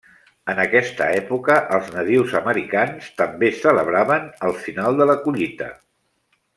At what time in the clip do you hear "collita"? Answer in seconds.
5.29-5.73